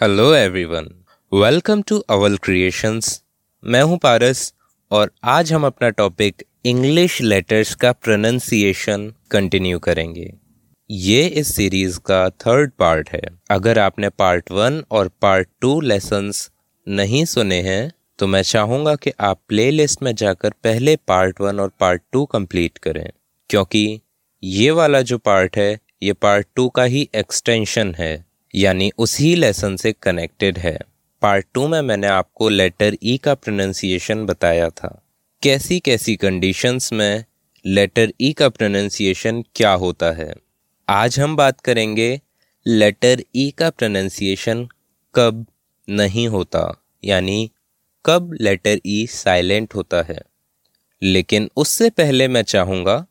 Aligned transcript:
Hello 0.00 0.32
everyone 0.34 0.86
welcome 1.32 1.80
to 1.82 1.98
Awal 2.10 2.36
creations 2.36 3.22
मैं 3.62 3.82
हूँ 3.82 3.98
पारस 3.98 4.52
और 4.90 5.10
आज 5.24 5.52
हम 5.52 5.66
अपना 5.66 5.88
टॉपिक 5.88 6.42
इंग्लिश 6.66 7.20
लेटर्स 7.22 7.74
का 7.74 7.90
प्रोनाउंसिएशन 7.92 9.04
कंटिन्यू 9.30 9.78
करेंगे. 9.78 10.32
ये 10.90 11.26
इस 11.26 11.54
सीरीज़ 11.54 11.98
का 11.98 12.30
थर्ड 12.30 12.70
पार्ट 12.78 13.10
है. 13.10 13.20
अगर 13.50 13.78
आपने 13.78 14.08
पार्ट 14.08 14.50
वन 14.50 14.82
और 14.90 15.10
पार्ट 15.22 15.48
टू 15.60 15.80
लेसन्स 15.80 16.50
नहीं 16.86 17.24
सुने 17.24 17.60
हैं 17.62 17.92
तो 18.18 18.26
मैं 18.26 18.42
चाहूँगा 18.42 18.94
कि 18.94 19.12
आप 19.20 19.40
प्लेलिस्ट 19.48 20.02
में 20.02 20.14
जाकर 20.14 20.54
पहले 20.64 20.96
पार्ट 21.08 21.40
वन 21.40 21.60
और 21.60 21.72
पार्ट 21.80 22.02
टू 22.12 22.24
कंप्लीट 22.24 22.78
करें. 22.78 23.08
क्योंकि 23.50 24.00
ये 24.42 24.70
वाला 24.70 25.02
जो 25.02 25.18
पार्ट 25.18 25.56
है, 25.56 25.78
ये 26.02 26.12
पार्ट 26.12 26.46
टू 26.56 26.68
का 26.68 26.84
ही 26.84 27.08
एक्सटेंशन 27.14 27.94
है. 27.98 28.29
यानी 28.54 28.90
उसी 28.98 29.34
लेसन 29.34 29.76
से 29.76 29.92
कनेक्टेड 29.92 30.58
है। 30.58 30.78
पार्ट 31.22 31.46
टू 31.54 31.66
में 31.68 31.80
मैंने 31.82 32.06
आपको 32.06 32.48
लेटर 32.48 32.96
ई 33.02 33.16
e 33.16 33.20
का 33.20 33.34
प्रोनाउंसिएशन 33.34 34.24
बताया 34.26 34.68
था। 34.70 35.02
कैसी 35.42 35.78
कैसी 35.80 36.16
कंडीशंस 36.16 36.92
में 36.92 37.24
लेटर 37.64 38.12
ई 38.20 38.30
e 38.30 38.34
का 38.34 38.48
प्रोनाउंसिएशन 38.48 39.42
क्या 39.54 39.72
होता 39.72 40.10
है? 40.12 40.32
आज 40.88 41.20
हम 41.20 41.36
बात 41.36 41.60
करेंगे 41.60 42.20
लेटर 42.66 43.22
ई 43.36 43.48
e 43.48 43.52
का 43.52 43.70
प्रोनाउंसिएशन 43.70 44.66
कब 45.14 45.46
नहीं 45.88 46.28
होता, 46.28 46.82
यानी 47.04 47.50
कब 48.04 48.36
लेटर 48.40 48.80
ई 48.86 49.06
साइलेंट 49.06 49.74
होता 49.74 50.02
है। 50.02 50.20
लेकिन 51.02 51.50
उससे 51.56 51.90
पहले 51.90 52.28
मैं 52.28 52.42
चाहूँगा 52.42 53.04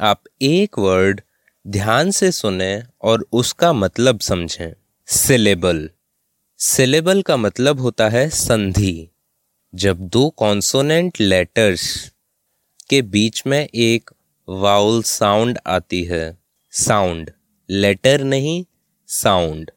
आप 0.00 0.22
एक 0.42 0.78
वर्ड 0.78 1.20
ध्यान 1.64 2.10
से 2.10 2.30
सुने 2.32 2.82
और 3.02 3.26
उसका 3.32 3.72
मतलब 3.72 4.20
समझें। 4.20 4.72
सिलेबल। 5.08 5.88
सिलेबल 6.58 7.20
का 7.22 7.36
मतलब 7.36 7.80
होता 7.80 8.08
है 8.08 8.28
संधि। 8.28 9.08
जब 9.74 9.98
दो 10.08 10.28
कॉन्सोनेंट 10.30 11.20
लेटर्स 11.20 11.84
के 12.90 13.02
बीच 13.02 13.42
में 13.46 13.68
एक 13.74 14.10
वाउल 14.48 15.02
साउंड 15.02 15.58
आती 15.66 16.02
है। 16.04 16.38
साउंड 16.70 17.30
लेटर 17.70 18.24
नहीं 18.24 18.64
साउंड 19.08 19.70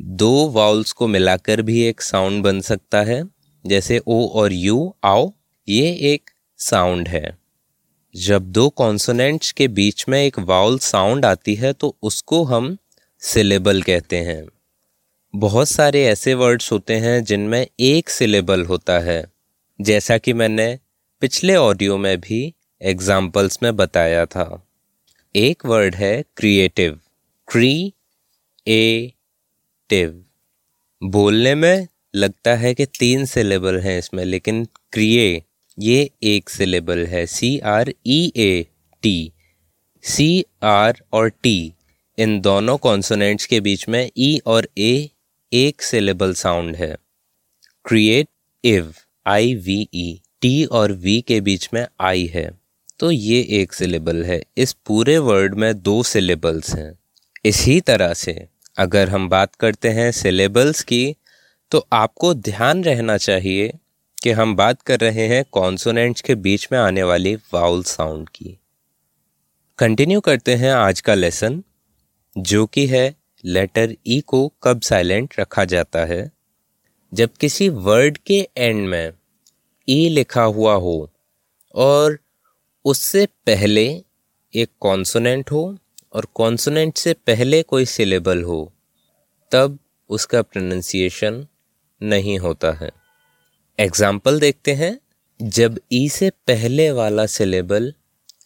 दो 0.00 0.48
वाउल्स 0.48 0.92
को 0.92 1.06
मिलाकर 1.06 1.62
भी 1.62 1.82
एक 1.82 2.02
साउंड 2.02 2.42
बन 2.44 2.60
सकता 2.60 3.02
है। 3.02 3.22
जैसे 3.66 4.00
ओ 4.06 4.26
और 4.28 4.52
यू, 4.52 4.94
आओ, 5.04 5.32
ये 5.68 5.90
एक 6.12 6.30
साउंड 6.58 7.08
है। 7.08 7.38
जब 8.14 8.50
दो 8.52 8.68
कॉन्सोनेंट्स 8.68 9.52
के 9.52 9.68
बीच 9.68 10.08
में 10.08 10.22
एक 10.22 10.38
वाउल 10.38 10.78
साउंड 10.78 11.24
आती 11.24 11.54
है 11.54 11.72
तो 11.72 11.96
उसको 12.02 12.44
हम 12.44 12.76
सिलेबल 13.20 13.82
कहते 13.82 14.16
हैं। 14.16 14.42
बहुत 15.34 15.68
सारे 15.68 16.04
ऐसे 16.04 16.32
वर्ड्स 16.34 16.70
होते 16.72 16.94
हैं 16.94 17.22
जिनमें 17.24 17.66
एक 17.80 18.08
सिलेबल 18.10 18.64
होता 18.64 18.98
है। 18.98 19.24
जैसा 19.78 20.16
कि 20.18 20.32
मैंने 20.32 20.66
पिछले 21.22 21.54
ऑडियो 21.56 21.96
में 21.98 22.20
भी 22.20 22.40
एग्जाम्पल्स 22.80 23.58
में 23.62 23.74
बताया 23.76 24.24
था। 24.26 24.44
एक 25.34 25.64
वर्ड 25.66 25.94
है 25.94 26.12
क्रिएटिव 26.36 26.98
क्री 27.48 27.92
ए 28.66 29.12
टिव 29.90 30.22
बोलने 31.02 31.54
में 31.54 31.86
लगता 32.14 32.54
है 32.54 32.74
कि 32.74 32.86
तीन 32.98 33.24
सिलेबल 33.24 33.78
हैं 33.80 33.98
इसमें, 33.98 34.24
लेकिन 34.24 34.64
क्रिए 34.92 35.42
ये 35.78 36.10
एक 36.22 36.50
सिलेबल 36.50 37.04
है। 37.06 37.24
C 37.26 37.58
R 37.58 37.92
E 38.06 38.32
A 38.36 38.66
T 39.02 39.32
C 40.04 40.44
R 40.62 41.02
और 41.12 41.28
टी 41.42 41.72
इन 42.18 42.40
दोनों 42.40 42.76
कॉन्सोनेंट्स 42.78 43.46
के 43.46 43.60
बीच 43.60 43.88
में 43.88 44.10
ई 44.18 44.36
e 44.36 44.42
और 44.46 44.68
ए 44.78 45.08
एक 45.52 45.82
सिलेबल 45.82 46.32
साउंड 46.34 46.76
है। 46.76 46.96
Creative 48.64 48.94
I 49.26 49.54
V 49.54 49.88
E 49.94 50.22
T 50.40 50.64
और 50.64 50.92
वी 50.92 51.20
के 51.20 51.40
बीच 51.40 51.68
में 51.74 51.86
आई 52.00 52.26
है। 52.26 52.50
तो 52.98 53.10
ये 53.10 53.40
एक 53.50 53.72
सिलेबल 53.72 54.24
है। 54.24 54.42
इस 54.56 54.72
पूरे 54.72 55.18
वर्ड 55.18 55.54
में 55.54 55.82
दो 55.82 56.02
सिलेबल्स 56.02 56.74
हैं। 56.74 56.98
इसी 57.44 57.80
तरह 57.80 58.14
से 58.14 58.48
अगर 58.78 59.08
हम 59.08 59.28
बात 59.28 59.54
करते 59.54 59.88
हैं 59.88 60.10
सिलेबल्स 60.12 60.82
की 60.82 61.16
तो 61.70 61.86
आपको 61.92 62.34
ध्यान 62.34 62.84
रहना 62.84 63.16
चाहिए 63.16 63.72
कि 64.22 64.30
हम 64.30 64.56
बात 64.56 64.82
कर 64.82 65.00
रहे 65.00 65.26
हैं 65.26 65.44
कॉन्सोनेंट्स 65.52 66.20
के 66.20 66.34
बीच 66.34 66.68
में 66.72 66.78
आने 66.78 67.02
वाली 67.02 67.34
वाउल 67.54 67.82
साउंड 67.82 68.28
की। 68.28 68.58
कंटिन्यू 69.78 70.20
करते 70.20 70.54
हैं 70.54 70.72
आज 70.72 71.00
का 71.00 71.14
लेसन 71.14 71.62
जो 72.38 72.66
कि 72.66 72.86
है 72.86 73.21
लेटर 73.44 73.94
ई 74.06 74.20
को 74.20 74.46
कब 74.62 74.80
साइलेंट 74.80 75.34
रखा 75.40 75.64
जाता 75.64 76.04
है? 76.04 76.30
जब 77.12 77.30
किसी 77.40 77.68
वर्ड 77.68 78.18
के 78.18 78.48
एंड 78.56 78.88
में 78.88 79.12
ई 79.88 80.08
लिखा 80.08 80.42
हुआ 80.42 80.74
हो 80.74 81.10
और 81.74 82.18
उससे 82.84 83.26
पहले 83.46 83.84
एक 84.54 84.68
कॉन्सोनेंट 84.80 85.50
हो 85.50 85.64
और 86.12 86.26
कॉन्सोनेंट 86.34 86.96
से 86.96 87.12
पहले 87.26 87.62
कोई 87.62 87.84
सिलेबल 87.84 88.42
हो, 88.42 88.72
तब 89.52 89.78
उसका 90.10 90.42
प्रोनाउंसिएशन 90.42 91.46
नहीं 92.00 92.38
होता 92.38 92.72
है। 92.72 92.90
एग्ज़ाम्पल 93.78 94.40
देखते 94.40 94.72
हैं। 94.72 94.98
जब 95.40 95.78
ई 95.92 96.08
से 96.08 96.30
पहले 96.46 96.90
वाला 96.90 97.26
सिलेबल 97.26 97.92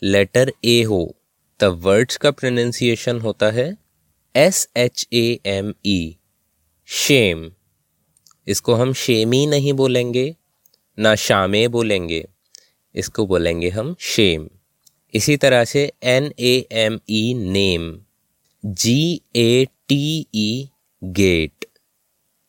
लेटर 0.02 0.52
ए 0.64 0.82
हो, 0.82 1.16
तब 1.60 1.80
वर्ड्स 1.82 2.16
का 2.16 2.30
प्रोनाउंसिएशन 2.30 3.20
होता 3.20 3.50
है। 3.50 3.85
S 4.36 4.68
H 4.76 5.06
A 5.12 5.38
M 5.46 5.72
E 5.86 6.16
shame 6.86 7.50
इसको 8.46 8.74
हम 8.74 8.92
शेमी 8.92 9.46
नहीं 9.46 9.72
बोलेंगे, 9.72 10.36
ना 10.98 11.14
शामे 11.14 11.68
बोलेंगे, 11.68 12.28
इसको 12.94 13.26
बोलेंगे 13.26 13.68
हम 13.68 13.94
शेम 14.00 14.48
इसी 15.14 15.36
तरह 15.36 15.64
से 15.64 15.92
N 16.04 16.32
A 16.40 16.66
M 16.72 16.98
E 17.10 17.34
name 17.34 18.00
G 18.64 19.20
A 19.36 19.66
T 19.88 20.26
E 20.34 20.68
gate 21.02 21.64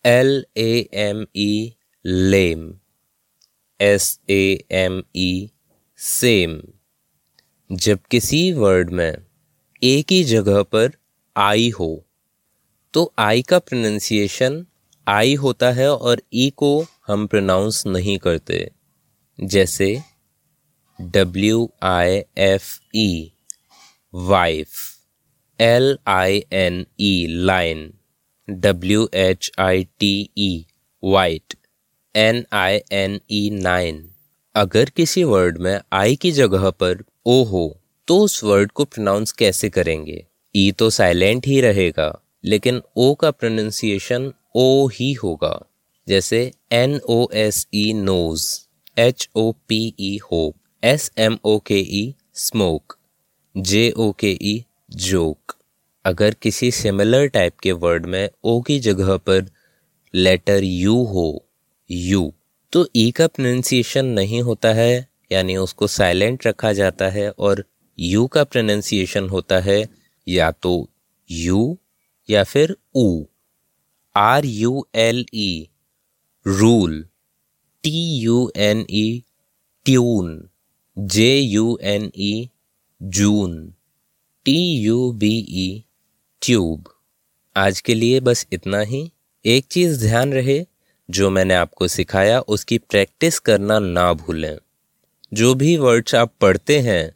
L 0.05 0.45
A 0.57 0.89
M 0.93 1.25
E 1.35 1.73
lame 2.05 2.73
S 3.81 4.19
A 4.29 4.59
M 4.71 5.03
E 5.15 5.49
same 5.97 6.61
जब 7.71 7.99
किसी 8.11 8.51
वर्ड 8.51 8.89
में 8.89 9.17
एक 9.83 10.11
ही 10.11 10.23
जगह 10.23 10.63
पर 10.63 10.91
आई 11.37 11.69
हो। 11.69 11.87
तो 12.93 13.13
आई 13.19 13.41
का 13.41 13.57
प्रोनाउंसिएशन 13.59 14.65
आई 15.07 15.33
होता 15.35 15.71
है 15.71 15.89
और 15.91 16.21
ई 16.33 16.49
को 16.57 16.69
हम 17.07 17.25
प्रोनाउंस 17.27 17.83
नहीं 17.87 18.17
करते। 18.17 18.69
जैसे 19.39 19.89
W 20.99 21.69
I 21.83 22.21
F 22.37 22.69
E 22.95 23.33
wife 24.13 24.69
L 25.59 25.97
I 26.07 26.41
N 26.53 26.85
E 26.99 27.25
line 27.29 27.91
W 28.49 29.07
H 29.13 29.51
I 29.59 29.83
T 29.99 30.29
E 30.37 30.65
white 31.03 31.55
N 32.15 32.43
I 32.53 32.79
N 32.91 33.19
E 33.31 33.49
nine 33.53 34.09
अगर 34.55 34.89
किसी 34.89 35.23
वर्ड 35.23 35.57
में 35.57 35.79
आई 35.93 36.15
की 36.15 36.31
जगह 36.31 36.69
पर 36.69 37.03
ओ 37.25 37.43
हो 37.43 37.63
तो 38.07 38.19
उस 38.19 38.43
वर्ड 38.43 38.71
को 38.71 38.85
प्रोनाउंस 38.85 39.31
कैसे 39.31 39.69
करेंगे? 39.69 40.25
ई 40.57 40.71
तो 40.71 40.89
साइलेंट 40.89 41.47
ही 41.47 41.59
रहेगा, 41.61 42.11
लेकिन 42.43 42.81
ओ 42.97 43.13
का 43.13 43.31
प्रोनाउंसिएशन 43.31 44.31
ओ 44.55 44.87
ही 44.93 45.11
होगा, 45.13 45.59
जैसे 46.07 46.39
N 46.73 46.99
O 47.09 47.27
S 47.35 47.65
E 47.73 47.91
nose 47.93 48.45
H 48.97 49.27
O 49.35 49.51
P 49.67 49.81
E 49.99 50.17
hope 50.23 50.55
S 50.83 51.11
M 51.17 51.37
O 51.45 51.57
K 51.67 51.79
E 51.79 52.13
smoke 52.35 52.97
जे 53.55 53.89
ओ 53.91 54.11
के 54.19 54.31
ई 54.41 54.63
जोक 54.97 55.55
अगर 56.05 56.33
किसी 56.41 56.71
सिमिलर 56.71 57.27
टाइप 57.27 57.59
के 57.59 57.71
वर्ड 57.83 58.05
में 58.05 58.29
ओ 58.43 58.59
की 58.61 58.79
जगह 58.79 59.15
पर 59.17 59.45
लेटर 60.13 60.63
यू 60.63 60.95
हो 61.05 61.27
यू 61.89 62.31
तो 62.73 62.87
ई 62.95 63.09
का 63.11 63.27
प्रोनाउंसिएशन 63.27 64.05
नहीं 64.05 64.41
होता 64.41 64.73
है, 64.73 65.07
यानी 65.31 65.55
उसको 65.57 65.87
साइलेंट 65.87 66.47
रखा 66.47 66.71
जाता 66.73 67.09
है 67.09 67.29
और 67.29 67.63
यू 67.97 68.25
का 68.27 68.43
प्रोनाउंसिएशन 68.43 69.29
होता 69.29 69.59
है 69.59 69.83
या 70.27 70.51
तो 70.51 70.89
यू 71.31 71.77
या 72.29 72.43
फिर 72.43 72.77
ऊ। 72.95 73.25
R 74.15 74.45
U 74.45 74.87
L 74.95 75.25
E 75.33 75.69
rule 76.47 77.07
T 77.83 78.17
U 78.19 78.51
N 78.55 78.85
E 78.89 79.23
tune 79.85 80.49
J 80.99 81.39
U 81.39 81.79
N 81.81 82.11
E 82.15 82.49
June 83.01 83.73
T 84.45 84.77
U 84.79 85.11
B 85.11 85.37
E 85.49 85.83
tube 86.41 86.83
आज 87.57 87.81
के 87.81 87.93
लिए 87.93 88.19
बस 88.19 88.47
इतना 88.51 88.79
ही। 88.79 89.11
एक 89.45 89.65
चीज़ 89.65 89.99
ध्यान 89.99 90.33
रहे, 90.33 90.65
जो 91.09 91.29
मैंने 91.29 91.53
आपको 91.53 91.87
सिखाया, 91.87 92.39
उसकी 92.39 92.77
प्रैक्टिस 92.77 93.39
करना 93.39 93.79
ना 93.79 94.13
भूलें। 94.13 94.57
जो 95.33 95.55
भी 95.55 95.77
वर्ड्स 95.77 96.15
आप 96.15 96.33
पढ़ते 96.41 96.79
हैं, 96.79 97.15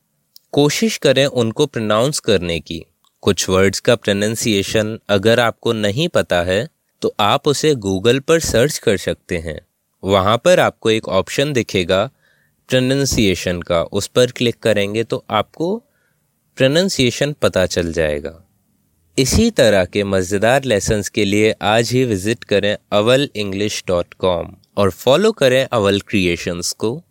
कोशिश 0.52 0.98
करें 0.98 1.26
उनको 1.26 1.66
प्रोनाउंस 1.66 2.20
करने 2.20 2.60
की। 2.60 2.86
कुछ 3.24 3.48
वर्ड्स 3.50 3.80
का 3.80 3.96
प्रोनाउंसिएशन 3.96 4.98
अगर 5.10 5.40
आपको 5.40 5.74
नहीं 5.74 6.08
पता 6.10 6.42
है 6.44 6.68
तो 7.02 7.14
आप 7.20 7.48
उसे 7.48 7.74
गूगल 7.78 8.20
पर 8.20 8.40
सर्च 8.40 8.78
कर 8.78 8.98
सकते 8.98 9.38
हैं। 9.38 9.60
वहाँ 10.04 10.38
पर 10.38 10.60
आपको 10.60 10.90
एक 10.90 11.08
ऑप्शन 11.10 11.52
दिखेगा 11.54 12.06
प्रोनंसिएशन 12.70 13.62
का। 13.62 13.82
उस 13.84 14.08
पर 14.08 14.32
क्लिक 14.32 14.60
करेंगे 14.60 15.04
तो 15.04 15.24
आपको 15.32 15.76
प्रोनंसिएशन 16.58 17.36
पता 17.42 17.66
चल 17.66 17.92
जाएगा। 17.94 18.34
इसी 19.18 19.50
तरह 19.52 19.86
के 19.86 20.04
मज़ेदार 20.06 20.64
लेसन्स 20.64 21.10
के 21.10 21.26
लिए 21.26 21.54
आज 21.64 21.92
ही 21.92 22.04
विज़िट 22.06 22.44
करें 22.44 22.76
अवल 22.92 23.30
इंग्लिश 23.36 23.84
डॉट 23.88 24.14
कॉम 24.14 24.54
और 24.78 24.92
फॉलो 24.92 25.32
करें 25.34 25.66
अवल 25.66 26.00
क्रिएशंस 26.00 26.72
को। 26.74 27.02